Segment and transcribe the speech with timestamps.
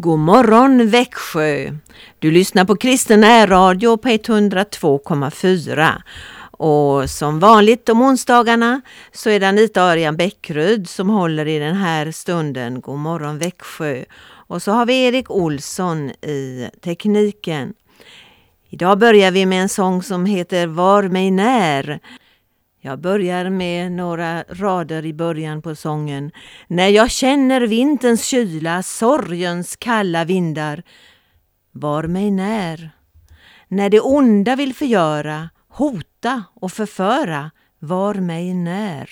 [0.00, 1.70] God morgon Växjö!
[2.18, 5.92] Du lyssnar på Kristen Radio på 102,4.
[6.50, 8.80] Och som vanligt om onsdagarna
[9.12, 12.80] så är det Anita Arian Bäckryd som håller i den här stunden.
[12.80, 14.04] God morgon Växjö!
[14.24, 17.74] Och så har vi Erik Olsson i tekniken.
[18.68, 22.00] Idag börjar vi med en sång som heter Var mig när.
[22.80, 26.30] Jag börjar med några rader i början på sången.
[26.66, 30.82] När jag känner vinterns kyla, sorgens kalla vindar.
[31.72, 32.90] Var mig när.
[33.68, 37.50] När det onda vill förgöra, hota och förföra.
[37.78, 39.10] Var mig när.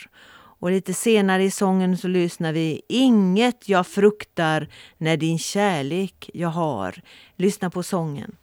[0.59, 6.49] Och lite senare i sången så lyssnar vi Inget jag fruktar när din kärlek jag
[6.49, 7.03] har.
[7.37, 8.37] Lyssna på sången.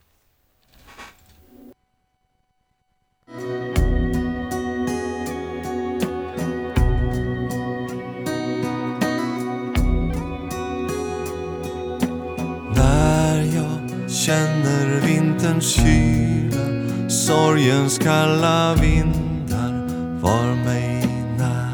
[15.64, 19.88] Vinterns kyla Sorgens kalla vindar
[20.22, 21.74] var mig när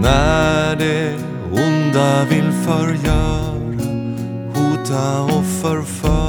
[0.00, 1.14] När det
[1.50, 3.42] onda vill förgöra
[4.54, 6.21] Hota och förföra.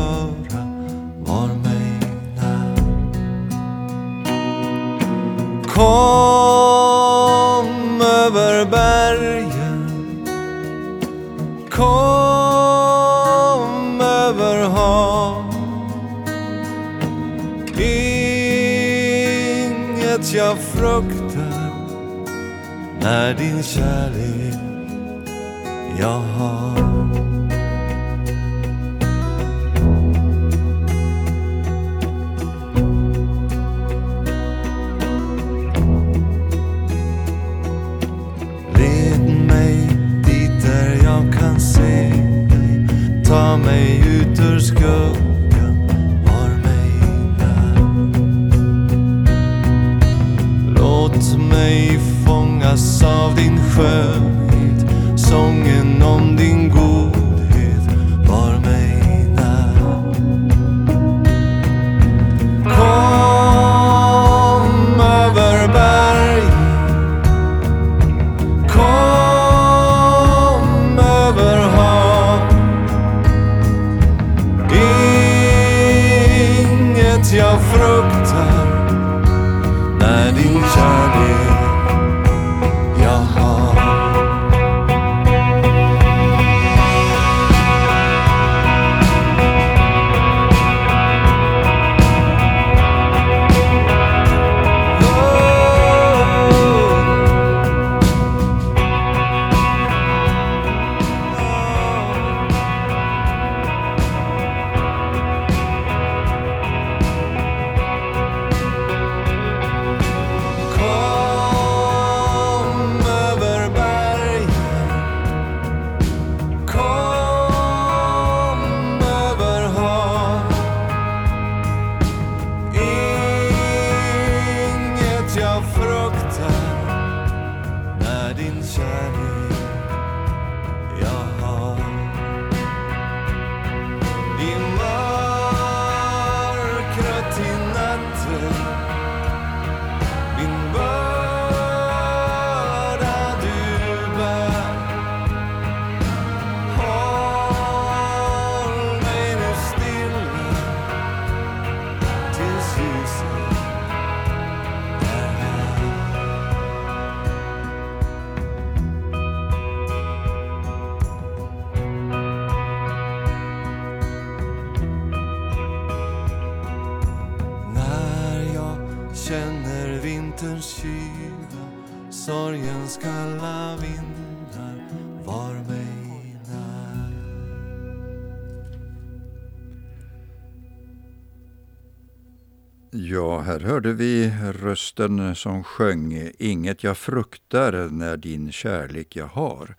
[183.14, 189.76] Ja, här hörde vi rösten som sjöng Inget jag fruktar när din kärlek jag har.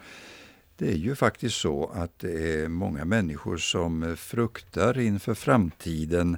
[0.77, 6.37] Det är ju faktiskt så att det är många människor som fruktar inför framtiden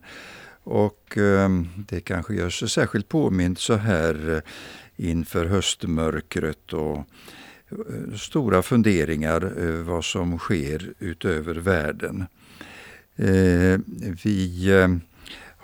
[0.62, 6.98] och ehm, det kanske gör sig särskilt påmint så här eh, inför höstmörkret och
[7.70, 12.26] eh, stora funderingar över vad som sker utöver världen.
[14.24, 14.70] Vi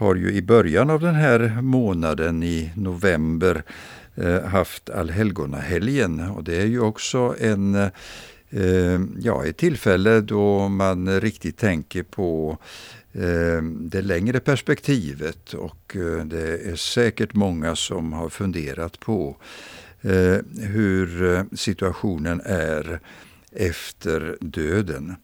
[0.02, 3.62] har ju i början av den här månaden i november
[4.14, 7.74] eh, haft allhelgonahelgen och det är ju också en
[8.50, 12.58] eh, ja, ett tillfälle då man riktigt tänker på
[13.12, 19.36] eh, det längre perspektivet och det är säkert många som har funderat på
[20.60, 23.00] hur situationen är
[23.52, 25.16] efter döden.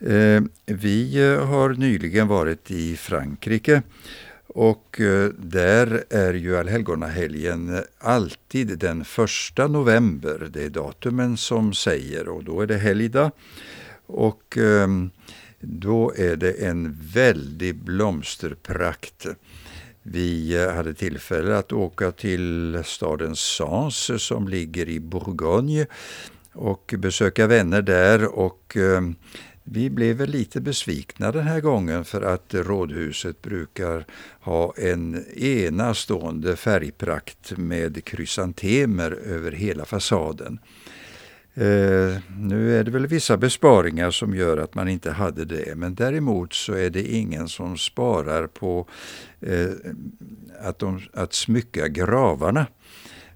[0.00, 3.82] Eh, vi eh, har nyligen varit i Frankrike
[4.46, 10.50] och eh, där är ju allhelgonahelgen alltid den första november.
[10.52, 13.30] Det är datumen som säger och då är det helgdag.
[14.06, 15.10] Och ehm,
[15.60, 19.26] då är det en väldig blomsterprakt.
[20.02, 25.86] Vi hade tillfälle att åka till staden Sens som ligger i Bourgogne
[26.52, 29.14] och besöka vänner där och ehm,
[29.70, 34.04] vi blev väl lite besvikna den här gången för att rådhuset brukar
[34.40, 40.58] ha en enastående färgprakt med krysantemer över hela fasaden.
[41.54, 45.94] Eh, nu är det väl vissa besparingar som gör att man inte hade det, men
[45.94, 48.86] däremot så är det ingen som sparar på
[49.40, 49.70] eh,
[50.60, 52.66] att, de, att smycka gravarna.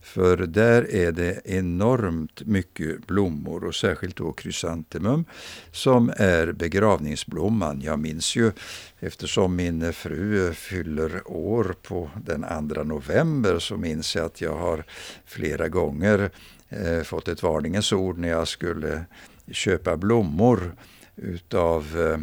[0.03, 5.25] För där är det enormt mycket blommor och särskilt då krysantemum
[5.73, 7.81] som är begravningsblomman.
[7.81, 8.53] Jag minns ju
[9.01, 14.85] eftersom min fru fyller år på den 2 november så minns jag att jag har
[15.27, 16.31] flera gånger
[16.69, 19.05] eh, fått ett varningens ord när jag skulle
[19.51, 20.77] köpa blommor
[21.17, 22.19] utav eh,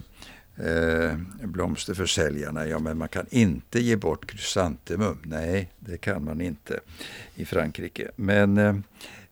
[0.59, 2.67] eh, blomsterförsäljarna.
[2.67, 5.17] Ja, men man kan inte ge bort krysantemum.
[5.23, 6.79] Nej, det kan man inte
[7.35, 8.11] i Frankrike.
[8.15, 8.75] Men eh,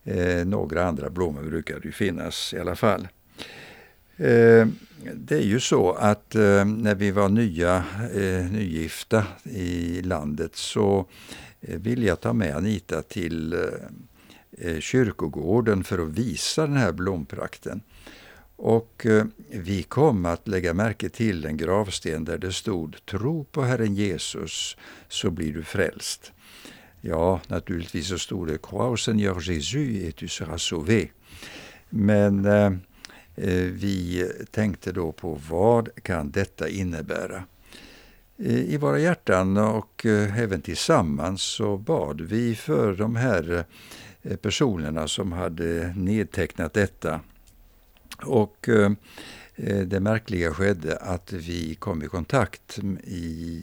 [0.04, 3.08] eh några andra blommor brukar det finnas i alla fall.
[4.18, 4.66] Eh,
[5.14, 7.84] det är ju så att eh, när vi var nya,
[8.14, 11.06] eh, nygifta i landet så
[11.60, 13.52] eh, ville jag ta med Anita till
[14.58, 17.80] eh, kyrkogården för att visa den här blomprakten.
[18.58, 23.62] Och eh, vi kom att lägga märke till en gravsten där det stod Tro på
[23.62, 24.76] Herren Jesus
[25.08, 26.32] så blir du frälst.
[27.00, 31.08] Ja, naturligtvis så stod det Croix au Seigneur Jésus et tu seras sauvé.
[31.90, 32.72] Men eh,
[33.36, 37.44] eh vi tänkte då på vad kan detta innebära?
[38.38, 40.06] Eh, I våra hjärtan och
[40.36, 43.64] även tillsammans så bad vi för de här
[44.42, 47.20] personerna som hade nedtecknat detta
[48.22, 48.90] och eh,
[49.86, 53.62] det märkliga skedde att vi kom i kontakt i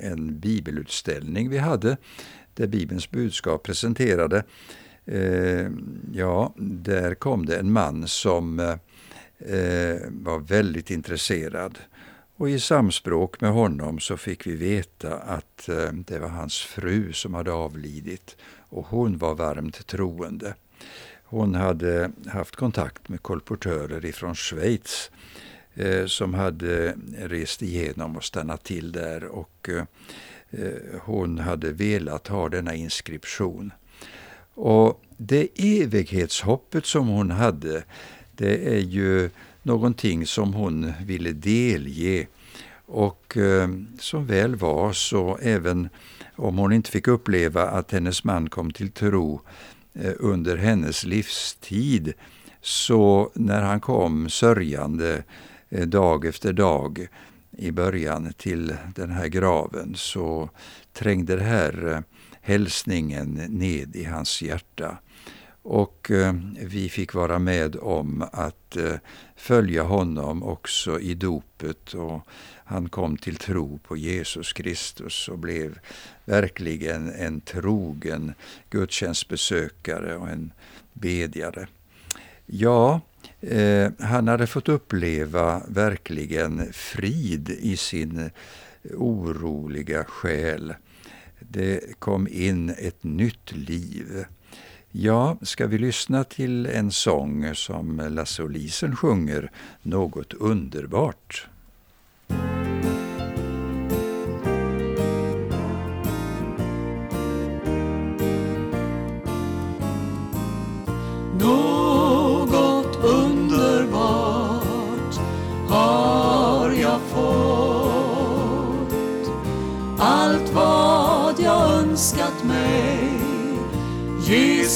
[0.00, 1.96] eh, en bibelutställning vi hade,
[2.54, 4.44] där Bibelns budskap presenterade.
[5.06, 5.68] Eh,
[6.12, 8.60] ja, där kom det en man som
[9.38, 11.78] eh, var väldigt intresserad.
[12.36, 17.12] Och i samspråk med honom så fick vi veta att eh, det var hans fru
[17.12, 18.36] som hade avlidit
[18.68, 20.54] och hon var varmt troende.
[21.34, 25.10] Hon hade haft kontakt med kolportörer ifrån Schweiz
[25.74, 29.84] eh, som hade rest igenom och stannat till där och eh,
[30.50, 33.72] eh, hon hade velat ha denna inskription.
[34.54, 37.84] Och det evighetshoppet som hon hade,
[38.32, 39.30] det är ju
[39.62, 42.26] någonting som hon ville delge.
[42.86, 45.88] Och eh, som väl var så även
[46.36, 49.40] om hon inte fick uppleva att hennes man kom till tro
[50.00, 52.12] Eh, under hennes livstid.
[52.60, 55.24] Så när han kom sörjande
[55.68, 57.06] eh, dag efter dag
[57.58, 60.50] i början till den här graven så
[60.92, 62.00] trängde den här eh,
[62.40, 64.98] hälsningen ned i hans hjärta.
[65.62, 66.10] Och
[66.60, 68.76] vi fick vara med om att
[69.36, 72.28] följa honom också i dopet och
[72.64, 75.78] han kom till tro på Jesus Kristus och blev
[76.24, 78.34] verkligen en trogen
[78.70, 80.52] gudstjänstbesökare och en
[80.92, 81.66] bedjare.
[82.46, 83.00] Ja,
[83.40, 88.30] eh, han hade fått uppleva verkligen frid i sin
[88.94, 90.74] oroliga själ.
[91.38, 94.24] Det kom in ett nytt liv.
[94.90, 99.50] Ja, ska vi lyssna till en sång som Lasse Olisen sjunger,
[99.82, 101.48] Något underbart?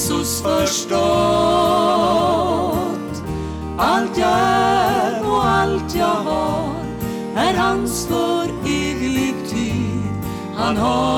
[0.09, 0.99] Jesus förstått.
[3.77, 6.75] Allt jag är och allt jag har
[7.35, 10.13] är hans för evig tid.
[10.55, 11.08] Han har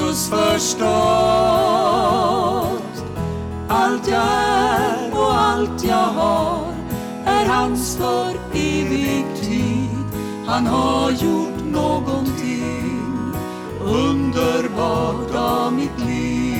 [0.00, 0.86] Jesus förstått.
[3.68, 6.74] Allt jag är och allt jag har
[7.24, 10.04] är hans för evig tid.
[10.46, 13.32] Han har gjort någonting
[13.80, 16.56] underbart av mitt liv.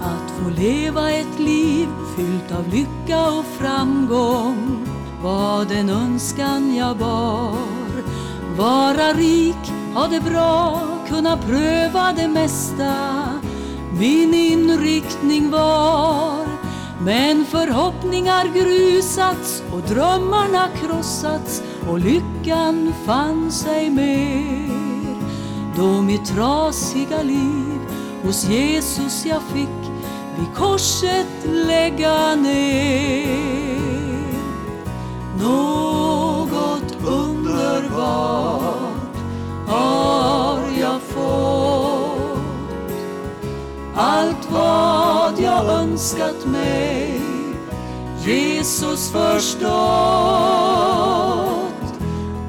[0.00, 4.86] Att få leva ett liv fyllt av lycka och framgång
[5.22, 7.56] var den önskan jag bar.
[8.56, 12.94] Vara rik, ha det bra, kunna pröva det mesta.
[13.98, 16.46] Min inriktning var
[17.00, 25.16] Men förhoppningar grusats och drömmarna krossats och lyckan fann sig mer.
[25.76, 27.80] Då mitt trasiga liv
[28.22, 29.92] hos Jesus jag fick
[30.38, 33.76] vid korset lägga ner.
[35.38, 38.75] Något underbart.
[45.96, 47.20] Önskat mig.
[48.24, 49.70] Jesus förstått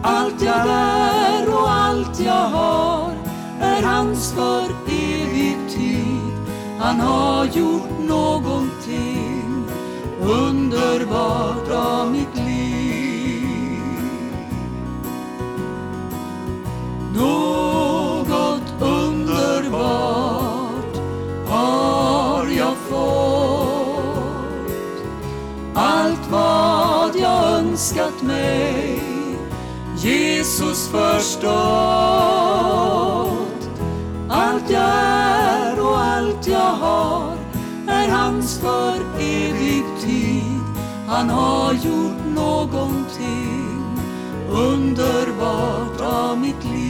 [0.01, 3.13] Allt jag är och allt jag har
[3.61, 6.31] är hans för evig tid.
[6.79, 9.65] Han har gjort någonting
[10.21, 12.26] underbart av mitt
[28.17, 29.00] önskat mig.
[29.97, 31.47] Jesus förstått
[34.29, 37.38] Allt jag är och allt jag har
[37.88, 40.62] är hans för evig tid.
[41.07, 44.00] Han har gjort någonting
[44.51, 46.88] underbart av mitt liv.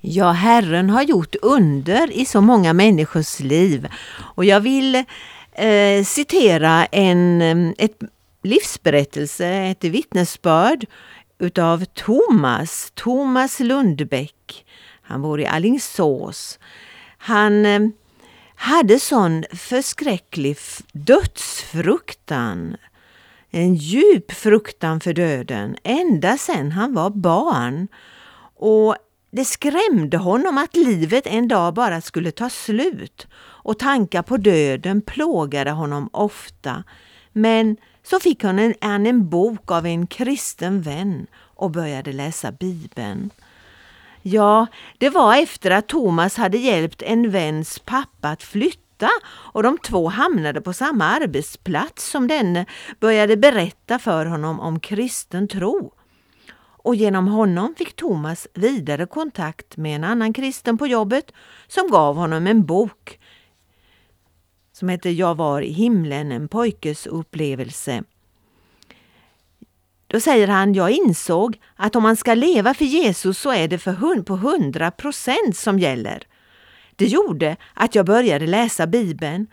[0.00, 3.88] Ja, Herren har gjort under i så många människors liv.
[4.34, 5.04] Och jag vill
[5.52, 7.98] eh, citera en eh, ett
[8.42, 10.86] livsberättelse, ett vittnesbörd
[11.38, 14.64] utav Thomas, Thomas Lundbäck.
[15.02, 16.58] Han bor i Allingsås.
[17.18, 17.80] Han eh,
[18.54, 20.56] hade sån förskräcklig
[20.92, 22.76] dödsfruktan,
[23.50, 27.88] en djup fruktan för döden, ända sedan han var barn.
[28.56, 28.96] Och
[29.30, 33.26] det skrämde honom att livet en dag bara skulle ta slut
[33.62, 36.84] och tankar på döden plågade honom ofta.
[37.32, 42.52] Men så fick han en, han en bok av en kristen vän och började läsa
[42.52, 43.30] Bibeln.
[44.22, 44.66] Ja,
[44.98, 50.08] det var efter att Thomas hade hjälpt en väns pappa att flytta och de två
[50.08, 52.66] hamnade på samma arbetsplats som denne
[53.00, 55.92] började berätta för honom om kristen tro.
[56.84, 61.32] Och genom honom fick Thomas vidare kontakt med en annan kristen på jobbet
[61.68, 63.18] som gav honom en bok
[64.72, 68.02] som heter Jag var i himlen, en pojkes upplevelse.
[70.06, 73.78] Då säger han, jag insåg att om man ska leva för Jesus så är det
[73.78, 76.26] för på hundra procent som gäller.
[76.96, 79.46] Det gjorde att jag började läsa Bibeln,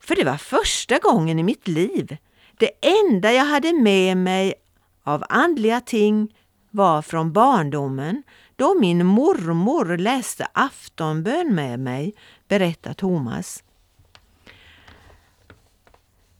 [0.00, 2.16] för det var första gången i mitt liv.
[2.58, 4.54] Det enda jag hade med mig
[5.04, 6.34] av andliga ting
[6.70, 8.22] var från barndomen
[8.56, 12.14] då min mormor läste aftonbön med mig,
[12.48, 13.62] berättar Thomas.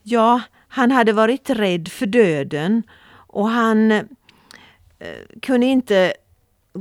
[0.09, 2.83] Ja, han hade varit rädd för döden
[3.27, 4.05] och han eh,
[5.43, 6.15] kunde inte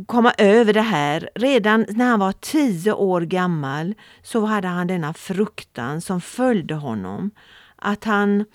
[0.05, 1.29] komma över det här.
[1.36, 7.32] Redan när han var tio år gammal så hade han denna fruktan som följde honom.
[7.75, 8.46] Att han,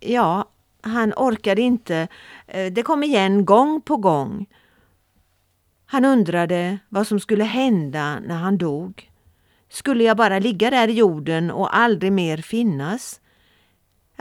[0.00, 0.48] ja,
[0.80, 2.08] han orkade inte.
[2.46, 4.46] Eh, det kom igen gång på gång.
[5.86, 9.10] Han undrade vad som skulle hända när han dog.
[9.68, 13.18] Skulle jag bara ligga där i jorden och aldrig mer finnas?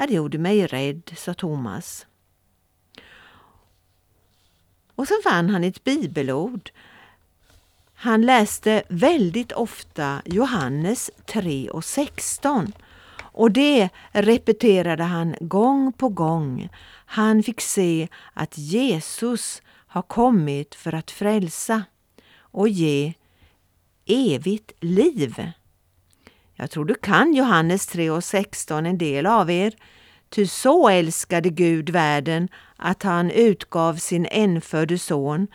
[0.01, 2.05] Ja, det gjorde mig rädd, sa Thomas.
[4.95, 6.71] Och så fann han ett bibelord.
[7.93, 12.73] Han läste väldigt ofta Johannes 3 och 16
[13.19, 16.69] och det repeterade han gång på gång.
[17.05, 21.83] Han fick se att Jesus har kommit för att frälsa
[22.39, 23.13] och ge
[24.05, 25.51] evigt liv.
[26.61, 29.73] Jag tror du kan Johannes 3 och 16 en del av er.
[30.29, 35.47] Ty så älskade Gud världen att han utgav sin enfödde son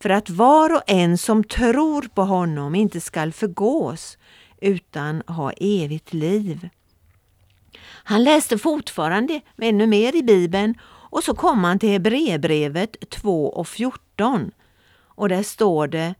[0.00, 4.18] för att var och en som tror på honom inte skall förgås
[4.60, 6.68] utan ha evigt liv.
[7.84, 13.68] Han läste fortfarande ännu mer i Bibeln och så kom han till Hebreerbrevet 2 och
[13.68, 14.50] 14.
[15.04, 16.14] Och där står det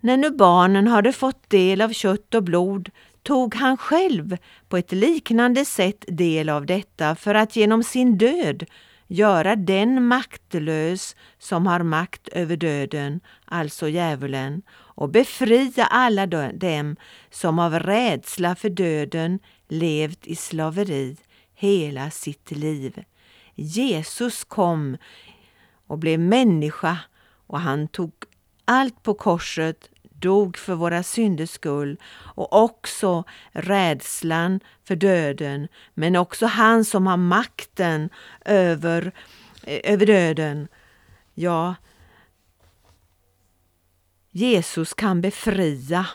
[0.00, 2.90] När nu barnen hade fått del av kött och blod
[3.22, 4.36] tog han själv
[4.68, 8.64] på ett liknande sätt del av detta för att genom sin död
[9.06, 16.96] göra den maktlös som har makt över döden, alltså djävulen, och befria alla dem
[17.30, 19.38] som av rädsla för döden
[19.68, 21.16] levt i slaveri
[21.54, 23.04] hela sitt liv.
[23.54, 24.96] Jesus kom
[25.86, 26.98] och blev människa
[27.46, 28.12] och han tog
[28.64, 29.88] allt på korset
[30.22, 31.96] dog för våra synders skull
[32.34, 38.10] och också rädslan för döden, men också han som har makten
[38.44, 39.12] över,
[39.62, 40.68] eh, över döden.
[41.34, 41.74] Ja,
[44.30, 46.06] Jesus kan befria.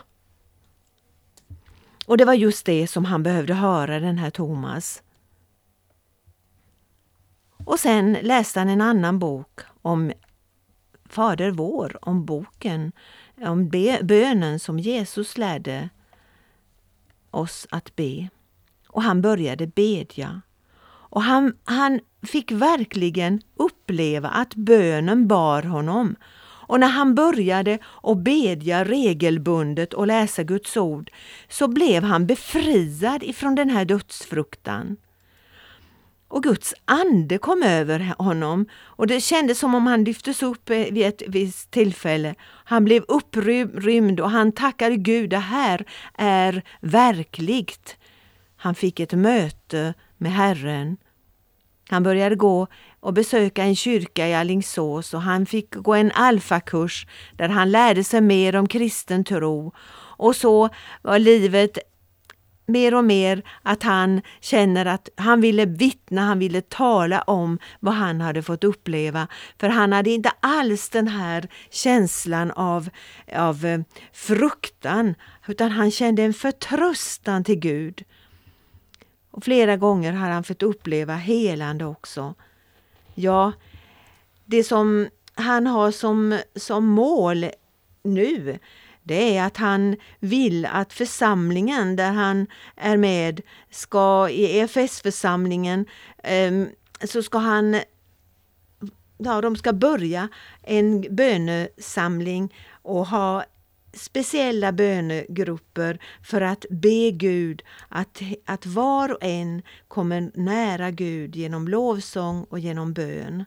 [2.06, 5.02] Och det var just det som han behövde höra, den här Thomas.
[7.64, 10.12] Och sen läste han en annan bok om
[11.08, 12.92] Fader vår, om boken
[13.42, 13.68] om
[14.02, 15.88] bönen som Jesus lärde
[17.30, 18.28] oss att be.
[18.88, 20.40] Och han började bedja.
[21.10, 26.16] Och han, han fick verkligen uppleva att bönen bar honom.
[26.68, 31.10] Och när han började att bedja regelbundet och läsa Guds ord
[31.48, 34.96] så blev han befriad ifrån den här dödsfruktan.
[36.28, 40.76] Och Guds ande kom över honom och det kändes som om han lyftes upp eh,
[40.76, 42.34] vid ett visst tillfälle.
[42.64, 47.96] Han blev upprymd och han tackade Gud, det här är verkligt.
[48.56, 50.96] Han fick ett möte med Herren.
[51.88, 52.66] Han började gå
[53.00, 58.04] och besöka en kyrka i Allingsås och han fick gå en alfakurs där han lärde
[58.04, 59.72] sig mer om kristen tro.
[60.18, 60.68] Och så
[61.02, 61.78] var livet
[62.68, 67.94] mer och mer att han känner att han ville vittna, han ville tala om vad
[67.94, 69.28] han hade fått uppleva.
[69.58, 72.88] För han hade inte alls den här känslan av,
[73.36, 73.80] av eh,
[74.12, 75.14] fruktan,
[75.46, 78.04] utan han kände en förtröstan till Gud.
[79.30, 82.34] Och Flera gånger har han fått uppleva helande också.
[83.14, 83.52] Ja,
[84.44, 87.46] det som han har som, som mål
[88.02, 88.58] nu,
[89.08, 93.40] det är att han vill att församlingen där han är med
[93.70, 95.86] ska, i EFS-församlingen,
[96.22, 96.68] ehm,
[97.04, 97.80] så ska han
[99.20, 100.28] Ja, de ska börja
[100.62, 103.44] en bönesamling och ha
[103.92, 111.68] speciella bönegrupper för att be Gud att, att var och en kommer nära Gud genom
[111.68, 113.44] lovsång och genom bön.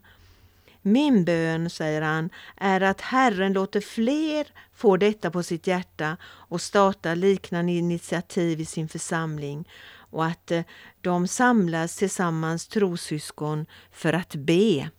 [0.82, 6.60] Min bön, säger han, är att Herren låter fler få detta på sitt hjärta och
[6.60, 9.68] starta liknande initiativ i sin församling
[10.10, 10.62] och att eh,
[11.00, 14.90] de samlas tillsammans trossyskon för att be.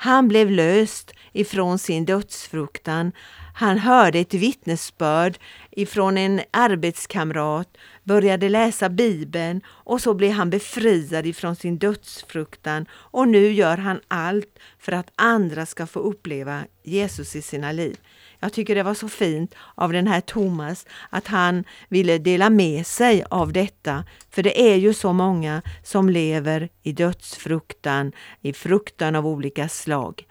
[0.00, 3.12] Han blev löst ifrån sin dödsfruktan.
[3.54, 5.38] Han hörde ett vittnesbörd
[5.70, 13.28] ifrån en arbetskamrat, började läsa Bibeln och så blev han befriad ifrån sin dödsfruktan och
[13.28, 17.96] nu gör han allt för att andra ska få uppleva Jesus i sina liv.
[18.40, 22.86] Jag tycker det var så fint av den här Thomas att han ville dela med
[22.86, 24.04] sig av detta.
[24.30, 30.26] För det är ju så många som lever i dödsfruktan, i fruktan av olika slag.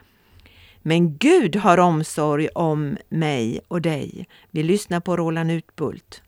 [0.81, 4.27] Men Gud har omsorg om mig och dig.
[4.51, 6.21] Vi lyssnar på Roland Utbult.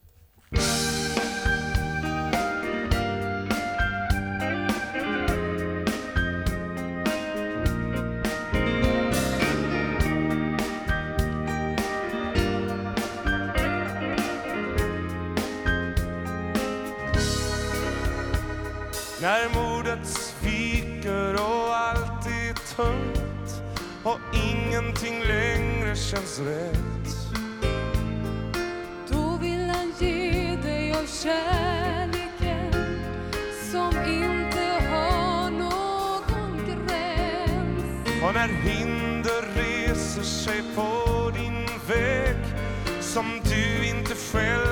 [44.34, 44.69] Du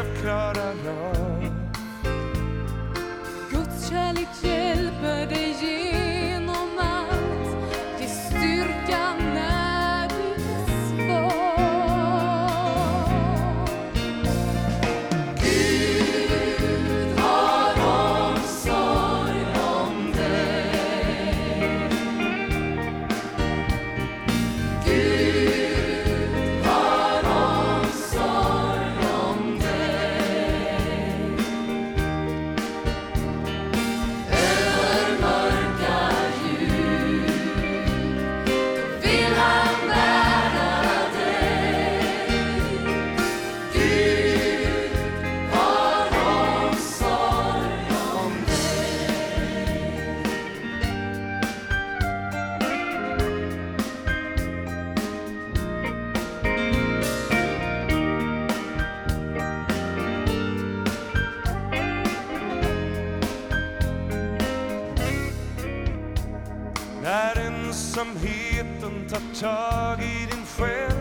[67.98, 70.92] ensamheten tar tag i din själ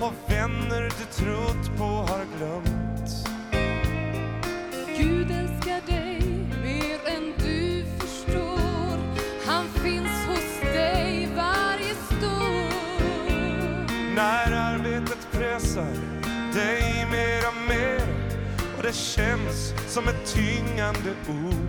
[0.00, 3.28] och vänner du trott på har glömt.
[4.98, 6.22] Gud älskar dig
[6.62, 8.98] mer än du förstår.
[9.46, 13.90] Han finns hos dig varje stund.
[14.14, 15.92] När arbetet pressar
[16.54, 18.02] dig mer och mer
[18.76, 21.67] och det känns som ett tyngande ok.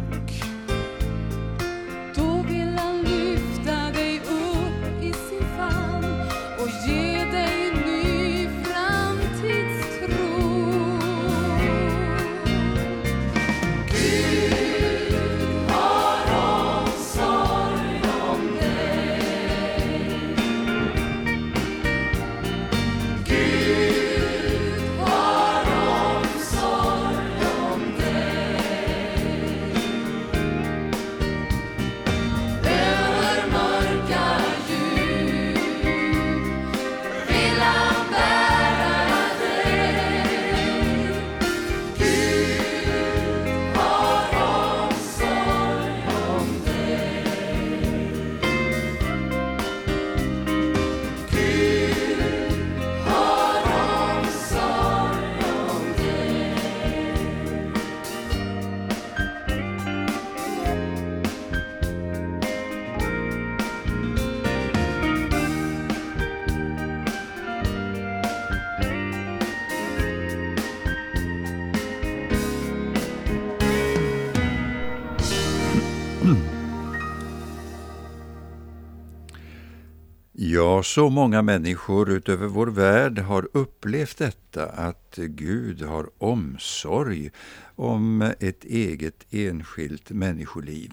[80.41, 87.29] Ja, så många människor utöver vår värld har upplevt detta att Gud har omsorg
[87.75, 90.91] om ett eget enskilt människoliv.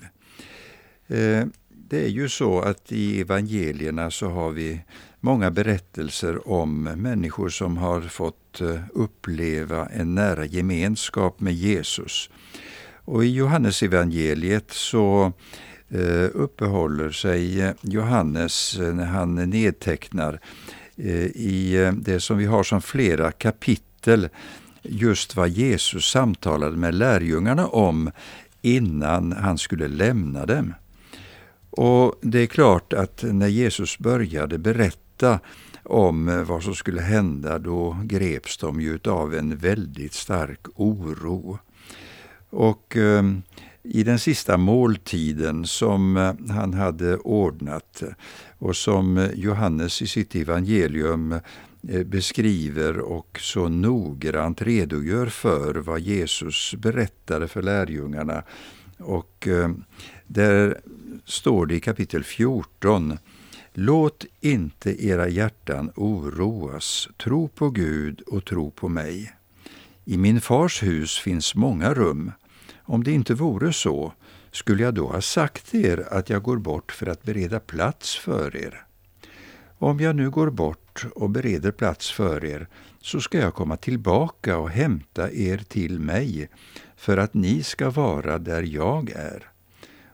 [1.07, 4.81] Eh, det är ju så att i evangelierna så har vi
[5.21, 12.31] många berättelser om människor som har fått eh, uppleva en nära gemenskap med Jesus.
[13.05, 15.33] Och i Johannesevangeliet så
[15.89, 20.41] Eh, uppehåller sig eh, Johannes eh, när han nedtecknar
[21.35, 24.29] i det som vi har som flera kapitel
[24.83, 28.11] just vad Jesus samtalade med lärjungarna om
[28.63, 30.75] innan han skulle lämna dem.
[31.71, 35.41] Och det är klart att när Jesus började berätta
[35.83, 41.59] om vad som skulle hända, då greps de ju av en väldigt stark oro.
[42.51, 43.23] Och eh,
[43.89, 48.09] i den sista måltiden som eh, han hade ordnat eh,
[48.59, 51.41] och som eh, Johannes i sitt evangelium
[52.07, 58.43] beskriver och så noggrant redogör för vad Jesus berättade för lärjungarna.
[58.99, 59.49] Och
[60.27, 60.81] där
[61.25, 63.19] står det i kapitel 14
[63.73, 69.33] Låt inte era hjärtan oroas, tro på Gud och tro på mig.
[70.05, 72.33] I min fars hus finns många rum.
[72.89, 74.13] Om det inte vore så,
[74.53, 78.57] skulle jag då ha sagt er att jag går bort för att bereda plats för
[78.57, 78.87] er?
[79.79, 82.67] Om jag nu går bort och bereder plats för er,
[83.01, 86.49] så ska jag komma tillbaka och hämta er till mig,
[86.97, 89.51] för att ni ska vara där jag är.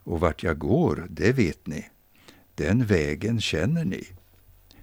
[0.05, 1.85] Och vart jag går, det vet ni.
[2.55, 4.07] Den vägen känner ni.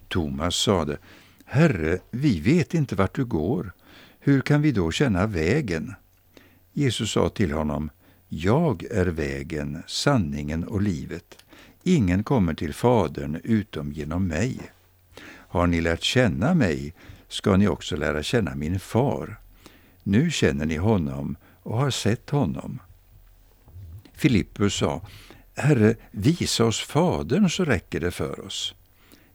[0.08, 0.98] Thomas sade,
[1.44, 3.72] Herre, vi vet inte vart du går.
[4.20, 5.94] Hur kan vi då känna vägen?
[6.72, 7.90] Jesus sa till honom,
[8.28, 11.44] Jag är vägen, sanningen och livet.
[11.82, 14.60] Ingen kommer till Fadern utom genom mig.
[15.26, 16.94] Har ni lärt känna mig
[17.28, 19.40] ska ni också lära känna min far.
[20.02, 22.78] Nu känner ni honom och har sett honom.
[24.14, 25.00] Filippus sa,
[25.54, 28.74] Herre, visa oss Fadern så räcker det för oss.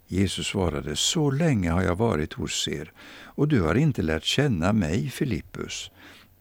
[0.07, 2.91] Jesus svarade, så länge har jag varit hos er,
[3.23, 5.91] och du har inte lärt känna mig, Filippus.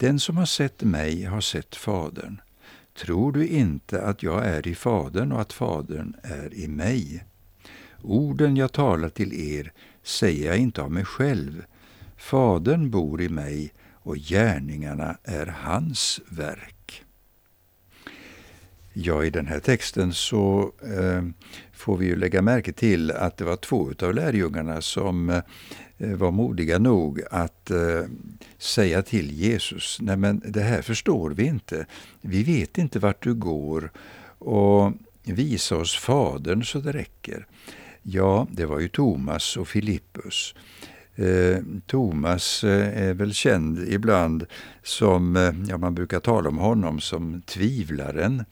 [0.05, 2.41] Den som har sett mig har sett Fadern.
[2.97, 7.25] Tror du inte att jag är i Fadern och att Fadern är i mig?
[8.03, 11.65] Orden jag talar till er säger jag inte av mig själv.
[12.17, 17.05] Fadern bor i mig och gärningarna är hans verk.
[18.93, 21.23] Ja, i den här texten så eh,
[21.75, 25.43] får vi ju lägga märke till att det var två av lärjungarna som eh,
[25.99, 28.03] var modiga nog att eh,
[28.59, 31.87] säga till Jesus, nej men det här förstår vi inte,
[32.21, 33.91] vi vet inte vart du går
[34.39, 37.47] och visa oss Fadern så det räcker.
[38.03, 40.55] Ja, det var ju Thomas och Filippus.
[41.15, 44.47] Eh, Thomas är väl känd ibland
[44.83, 48.45] som, ja man brukar tala om honom som tvivlaren,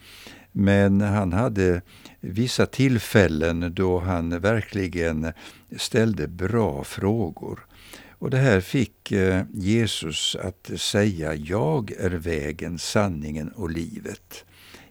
[0.52, 1.82] men han hade
[2.24, 5.32] vissa tillfällen då han verkligen
[5.76, 7.66] ställde bra frågor.
[8.10, 14.44] Och det här fick eh, Jesus att säga, jag är vägen, sanningen och livet.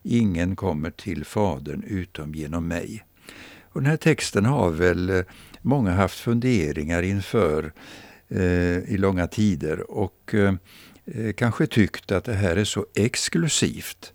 [0.03, 3.03] Ingen kommer till Fadern utom genom mig.
[3.63, 5.21] Och den här texten har väl eh,
[5.61, 7.73] många haft funderingar inför
[8.29, 10.53] eh, i långa tider och eh,
[11.33, 14.13] kanske tyckt att det här är så exklusivt.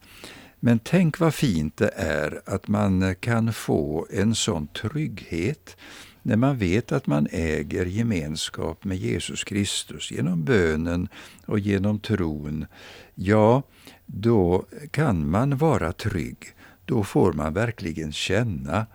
[0.66, 5.76] Men tänk vad fint det är att man kan få en sån trygghet
[6.22, 11.08] när man vet att man äger gemenskap med Jesus Kristus genom bönen
[11.46, 12.66] och genom tron,
[13.14, 13.62] ja,
[14.06, 16.38] då kan man vara trygg.
[16.84, 18.86] Då får man verkligen känna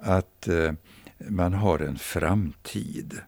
[0.00, 0.72] att eh,
[1.28, 3.20] man har en framtid.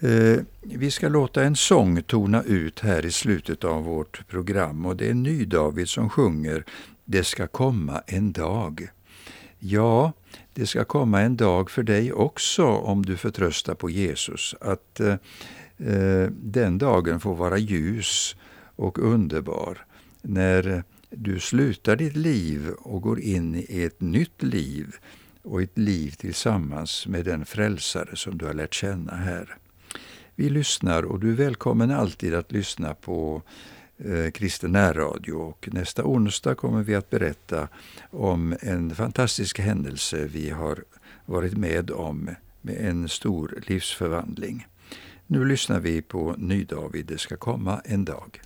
[0.00, 4.96] Eh, vi ska låta en sång tona ut här i slutet av vårt program och
[4.96, 6.64] det är Ny-David som sjunger
[7.04, 8.88] Det ska komma en dag.
[9.58, 10.12] Ja,
[10.54, 15.16] det ska komma en dag för dig också om du förtröstar på Jesus, att eh,
[15.78, 18.36] eh, den dagen får vara ljus
[18.76, 19.86] och underbar
[20.22, 24.94] när du slutar ditt liv och går in i ett nytt liv
[25.42, 29.56] och ett liv tillsammans med den frälsare som du har lärt känna här.
[30.40, 33.42] Vi lyssnar och du är välkommen alltid att lyssna på
[33.98, 37.68] eh, Kristen närradio och nästa onsdag kommer vi att berätta
[38.10, 40.84] om en fantastisk händelse vi har
[41.26, 44.66] varit med om med en stor livsförvandling.
[45.26, 48.40] Nu lyssnar vi på Ny-David, det ska komma en dag.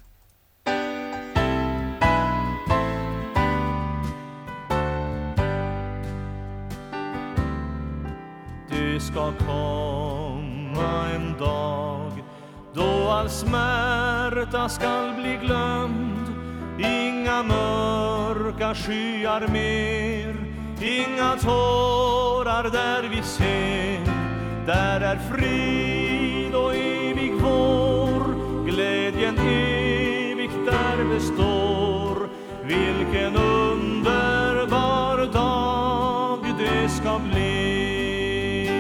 [8.70, 11.81] Det ska komma en dag
[12.74, 16.28] då all smärta skall bli glömd.
[16.78, 20.36] Inga mörka skyar mer.
[20.80, 24.00] Inga tårar där vi ser.
[24.66, 28.34] Där är frid och evig vår.
[28.66, 32.28] Glädjen evigt där består.
[32.64, 38.70] Vilken underbar dag det ska bli.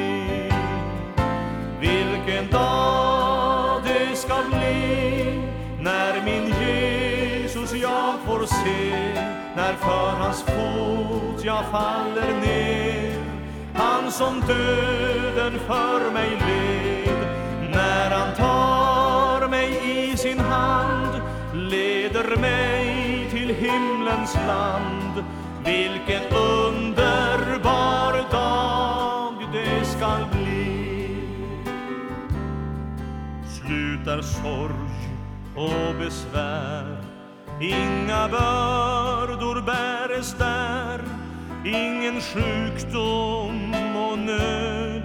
[1.80, 3.01] Vilken dag
[6.24, 9.14] min Jesus jag får se
[9.56, 13.18] när för hans fot jag faller ner.
[13.74, 17.26] Han som döden för mig led
[17.70, 21.22] när han tar mig i sin hand
[21.54, 25.24] leder mig till himlens land.
[25.64, 31.22] Vilken underbar dag det skall bli.
[33.46, 34.91] Slutar sorg
[35.56, 36.96] och besvär.
[37.60, 41.00] Inga bördor bäres där.
[41.64, 45.02] Ingen sjukdom och nöd.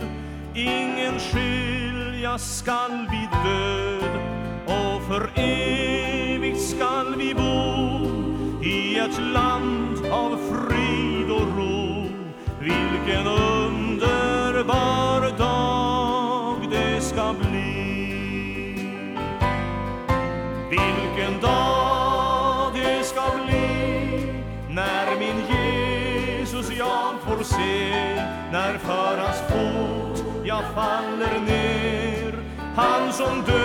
[0.56, 4.20] Ingen skiljas skall vid död.
[4.66, 8.08] Och för evigt skall vi bo
[8.64, 12.08] I ett land av frid och ro.
[12.60, 18.17] Vilken underbar dag det ska bli
[21.18, 24.44] vilken dag det ska bli.
[24.70, 28.16] När min Jesus jag får se
[28.52, 32.34] när för hans fot jag faller ner.
[32.76, 33.57] Han som döden